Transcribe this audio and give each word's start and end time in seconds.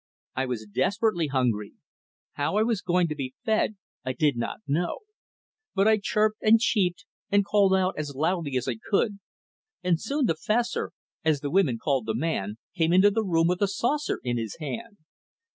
I 0.35 0.47
was 0.47 0.65
desperately 0.65 1.27
hungry. 1.27 1.73
How 2.33 2.57
I 2.57 2.63
was 2.63 2.81
going 2.81 3.07
to 3.09 3.15
be 3.15 3.35
fed 3.45 3.75
I 4.03 4.13
did 4.13 4.35
not 4.35 4.61
know. 4.67 5.01
But 5.75 5.87
I 5.87 5.99
chirped, 6.01 6.39
and 6.41 6.59
cheeped, 6.59 7.05
and 7.29 7.45
called 7.45 7.75
out 7.75 7.93
as 7.99 8.15
loudly 8.15 8.57
as 8.57 8.67
I 8.67 8.77
could, 8.83 9.19
and 9.83 10.01
soon 10.01 10.25
the 10.25 10.33
"Fessor" 10.35 10.89
as 11.23 11.41
the 11.41 11.51
women 11.51 11.77
called 11.77 12.07
the 12.07 12.15
man 12.15 12.57
came 12.75 12.91
into 12.93 13.11
the 13.11 13.23
room 13.23 13.45
with 13.45 13.61
a 13.61 13.67
saucer 13.67 14.19
in 14.23 14.37
his 14.37 14.57
hand. 14.59 14.97